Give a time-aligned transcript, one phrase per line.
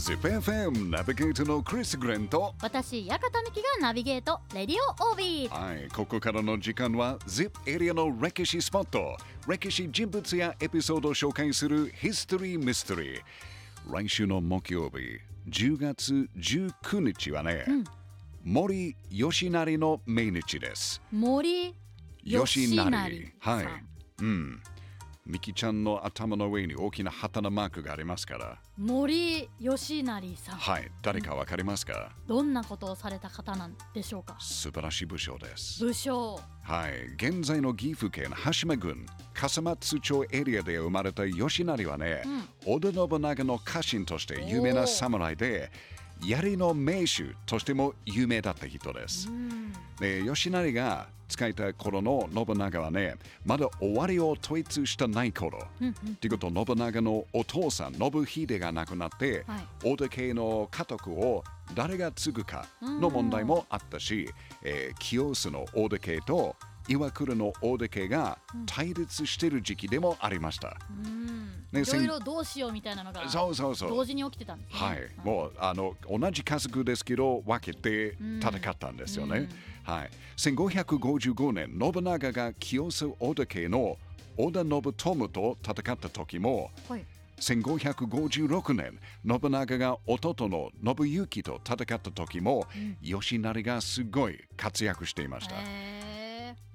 [0.00, 2.54] ZIPFM ナビゲートのクリス・グレンと。
[2.62, 5.48] 私、館美希がナビゲート、レディオオービー。
[5.50, 9.18] はい、ここからの時間は ZIP エリアの歴史スポット。
[9.46, 13.20] 歴史人物やエピソードを紹介するヒストリー・ミステリー。
[13.92, 17.66] 来週の木曜日10月19日はね、
[18.42, 21.02] 森吉成の命日です。
[21.12, 21.74] 森
[22.24, 23.66] 吉成はい。
[24.22, 24.62] うん
[25.30, 28.58] ミキちゃんの頭の上に大きな旗のマークがありますから。
[28.76, 30.56] 森吉成さん。
[30.56, 30.90] はい。
[31.02, 34.36] 誰かわかりますか、どんなことをされた方なんでしょうか？
[34.40, 35.84] 素晴らしい武将です。
[35.84, 36.40] 武将。
[36.62, 42.22] はい、現在の岐阜県羽島郡笠松町エリアで生まれた吉成はね、
[42.66, 45.70] 織田信長の家臣として有名な侍で
[46.24, 49.28] 槍の名手としても有名だった人です。
[50.00, 59.66] で吉成が使いた頃の信長はねまだ終わりを統一してない頃、っていうこと信長のお父さん信秀が亡くなって、はい。
[59.84, 64.28] 大手家の家督を誰が継ぐかの問題もあったし、
[64.62, 66.56] えー清須の大手家と
[66.88, 70.76] 岩倉の大手家が対立している時期でもありました。
[71.72, 74.78] ねいろいろどうしようみたいなのがそうそうそう同時に起きてたんですね。
[74.78, 79.48] はい、もうあの同じ家族ですけど分けて戦ったんですよね。
[79.84, 83.96] はい、1555年信長が清須大手家の
[84.36, 87.04] 織田信朝と戦った時もはい。
[87.40, 92.66] 1556年信長が弟の信行と戦った時も、
[93.02, 95.54] 吉成がすごい活躍していました。
[95.56, 95.58] へ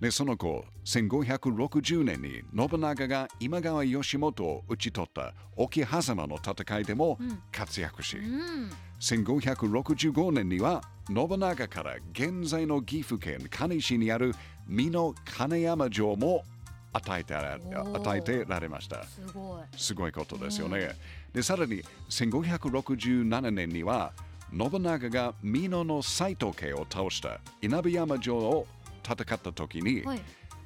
[0.00, 7.18] でその後1560年に信長が今川義元を討ち取った沖狭間の戦いでも
[7.52, 8.70] 活躍し、ーうん。
[8.98, 14.34] 1565年には信長から現在の岐阜県金市にある
[14.66, 16.44] 美濃金山城も
[16.92, 19.04] 与えてらおー与えてられました。
[19.04, 19.78] すごい。
[19.78, 20.96] すごいことですよね。
[21.32, 24.12] で、さらに1567年には
[24.50, 28.66] 信長が美濃の斎藤家を倒した稲荷山城を
[29.04, 30.20] 戦った時に、はい。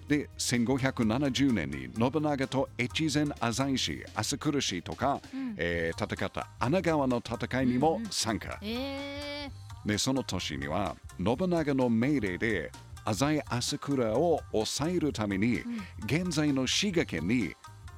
[0.08, 5.20] で1570年に信長と越前浅井氏、朝来氏とか、
[5.56, 8.58] えー戦った穴川の戦いにも参加。
[8.62, 9.48] え
[9.86, 12.72] でその年には信長の命令で
[13.04, 15.62] 浅井朝倉を抑えるために、
[16.06, 17.54] 現在の滋賀県に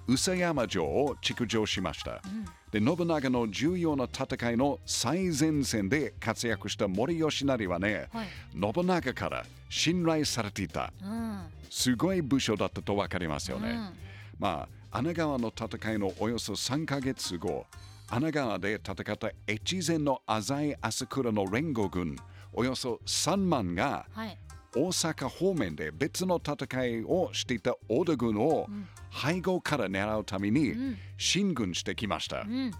[0.09, 2.22] 宇佐山城を築城しました、
[2.71, 11.06] で信長の重要な戦いの最前線で活躍した森吉成はね、はい信長から信頼されていたー。
[11.06, 11.41] うん。
[11.71, 13.71] すごい武将だったと分かりますよね。
[13.71, 13.91] うん
[14.39, 17.66] まあ、穴川の戦いのおよそ3ヶ月後、
[18.09, 22.16] 穴川で戦った越前の浅井朝倉の連合軍、
[22.53, 24.39] およそ3万がはい。
[24.77, 28.69] 大阪方面で別の戦いをしていた織田軍を
[29.11, 30.75] 背後から狙うために
[31.17, 32.43] 進軍してきました。
[32.43, 32.71] うん。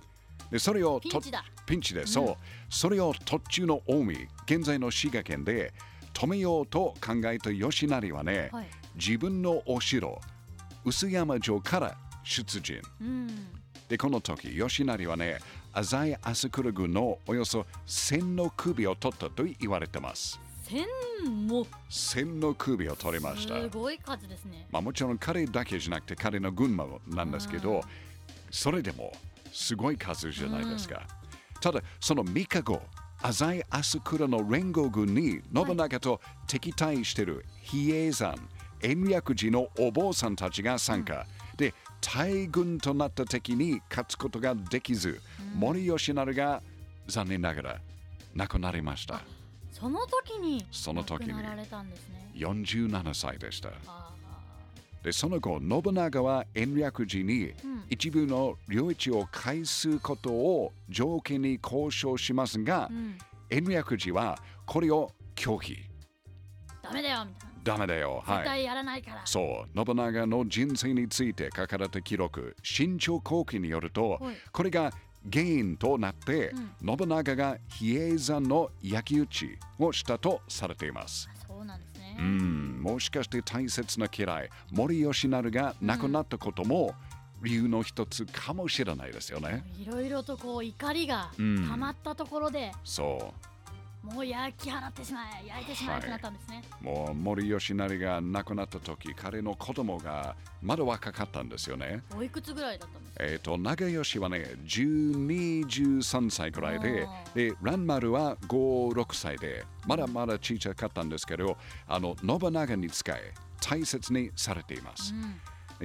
[0.51, 2.37] でそれをとピンチだピンチで、そう、
[2.71, 5.73] それを途中の近江、現在の滋賀県で
[6.13, 10.19] 止めようと考えた吉成はね、はい自分のお城、
[10.85, 12.81] 臼山城から出陣。
[13.01, 13.29] うん。
[13.89, 15.39] で、この時、吉成はね、
[15.75, 20.41] 浅井朝倉軍のおよそ1000の首を取ったと言われてます。
[20.69, 23.61] 千も1000の首を取りました。
[23.61, 24.67] すごい数ですね。
[24.73, 27.83] まあ、もちろん彼だけじゃなくて彼の軍もなんですけど、
[28.51, 29.13] それでも
[29.53, 31.07] すごい数じゃないですか。
[31.61, 32.83] ただ、その3日後、
[33.23, 38.35] 浅井朝倉の連合軍に信長と敵対している比叡山、
[38.83, 41.27] 延暦寺のお坊さんたちが参加。
[41.57, 45.21] で、大軍となった敵に勝つことができず、
[45.55, 46.61] 森吉成が
[47.07, 47.81] 残念ながら
[48.35, 49.23] 亡くなりました。
[49.79, 52.31] その時にその時に亡くなられたんですね。
[52.35, 53.69] 47歳でした。
[53.87, 54.11] あ
[55.05, 57.53] でその後信長は延暦寺に
[57.91, 62.91] 一部の領地を返すことを条件に交渉しますが、
[63.51, 65.77] 延暦寺はこれを拒否
[66.83, 67.57] あ、ダメだよみたいな。
[67.63, 69.23] ダメだよはい絶対やらないから。
[69.27, 74.91] そう信長の人生について書かれた記録新潮後期によると、はいこれが
[75.33, 76.53] 原因となって、
[76.85, 81.29] 信長が比叡山の焼き討ちをしたとされています。
[81.47, 82.17] そうなんですね。
[82.19, 86.95] うん、もしかして大切な嫌い、森吉成が亡くなったことも
[87.43, 89.65] 理由の一つかもしれないですよね。
[89.79, 91.69] いろいろとこう怒りがうん。
[91.69, 93.35] 溜まったところで、そ
[94.13, 96.63] もう焼き払ってしまえ焼いてしまえってなったんですね。
[96.81, 102.03] う、もう森吉成が亡くなった時、彼の子供がまだ若かったんですよね。
[102.17, 103.25] おいくつぐらいだったんですか？
[103.25, 111.57] えっ、と、長吉はね、12、13歳くらいであ、で、蘭丸は5、6歳で、まだまだ小さかったんですけど、
[111.89, 115.13] あの、信長に使え、大切にされています。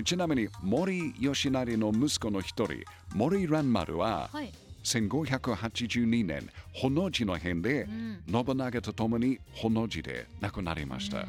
[0.05, 2.83] ちなみに森吉成の息子の一人
[3.13, 4.53] 森蘭丸ははい。
[4.83, 11.25] 1582年、本能寺の変で、ん信長と共に本能寺で亡くなりました。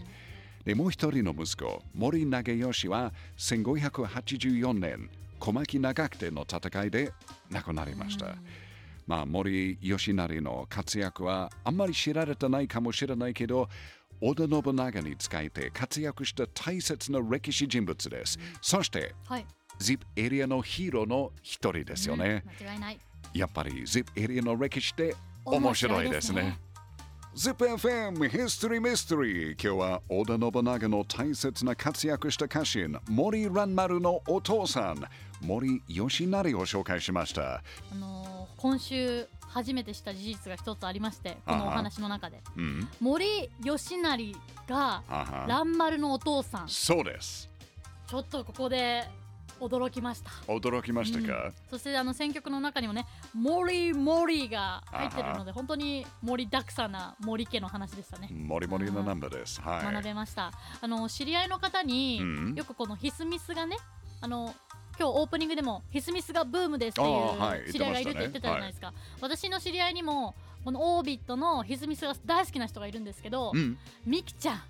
[0.65, 7.13] でもう一人の息子、森長吉は1584年、小牧長久手の戦いで
[7.51, 8.37] 亡くなりました。
[9.07, 13.69] まあ、森吉成の活躍はあんまり知られてないかもしれないけど、
[14.21, 18.39] 織田信長に仕えて活躍した大切な歴史人物です。
[18.61, 19.47] そして、はい。
[19.81, 22.45] ZIP エリアのヒーローの一人ですよね。
[22.61, 23.01] うん間違いない。
[23.35, 25.15] やっぱり ZIP エリアの歴史って
[25.45, 26.59] 面白いですね。
[27.35, 35.03] ZIPFM History Mystery 今日は織田信長の大切な活躍した家臣森蘭丸のお父さん
[35.41, 37.63] 森吉成を紹介しました。
[37.91, 38.33] あのー
[38.63, 42.41] 今週初めて知った事実が一つありまして、このお話の中で。
[42.57, 44.37] うん、森吉成
[44.69, 45.03] が
[45.49, 46.69] 蘭丸のお父さん。
[46.69, 47.51] そうです。
[48.07, 49.03] ちょっとここで
[49.63, 50.31] 驚きました。
[50.49, 58.29] 驚きましたか、そしてあの選曲の中にもね「森森」が入ってるので本当に盛りだくさんな森家の話でしたね。
[58.33, 59.61] モリモリのナンバーです。
[59.61, 59.93] はい。
[59.95, 60.53] 学べました。
[60.81, 62.55] あの知り合いの方に、うん。
[62.55, 63.77] よくこのヒスミスがね
[64.21, 64.55] あの
[64.99, 67.69] 今日オープニングでもヒスミスがブームですっていい。
[67.69, 74.63] う知り合いがいるって言ってたじゃないですか、私の知り合いにもこのオービットのヒスミスが大好きな人がいるんですけど、うん、ミキちゃん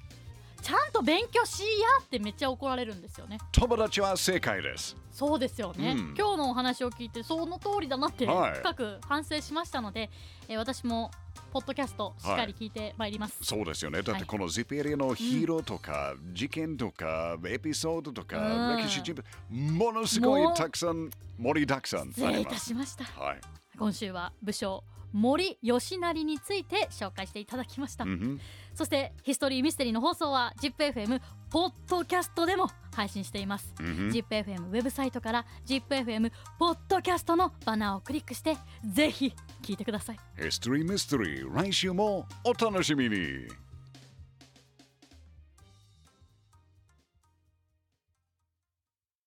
[0.63, 1.67] ちゃんと勉強しや
[2.03, 3.39] ってめっちゃ怒られるんですよね。
[3.51, 4.97] 友達は正解です。
[5.11, 6.15] そうですよね、うん。
[6.17, 8.53] 今日のお話を聞いてその通りだなってはい。
[8.55, 10.11] 深く反省しましたので、
[10.49, 11.11] えー私も
[11.53, 14.03] ポッドキャストしっかり聞いてまいります、そうですよね。
[14.03, 18.77] だっはいてこの ZIP エリアのヒーローとか、事件とか、エピソードとか、うん。
[18.79, 22.57] 歴史人物、ものすごいたくさん盛りだくさんあります。
[22.57, 23.05] たしました。
[23.05, 23.41] はい。
[23.79, 24.83] 今週は武将
[25.13, 28.41] 森吉成について紹介していただきました、うん
[28.75, 31.21] そしてヒストリーミステリーの放送は ZIPFM
[31.51, 40.19] ポッドキャストでも配信しています、うん ZIPFM ウェブサイトから ZIPFM ポッドキャストのバナーをクリックしてぜひ聞いてください。
[40.37, 43.49] History Mystery 来週もお楽しみに。